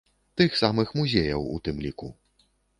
[0.39, 2.13] Тых самых музеяў у тым ліку.